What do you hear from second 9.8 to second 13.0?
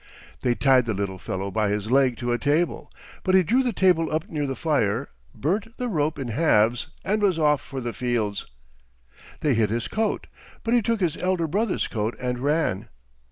coat, but he took his elder brother's coat and ran.